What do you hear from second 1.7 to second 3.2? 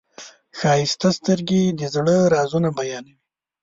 د زړه رازونه بیانوي.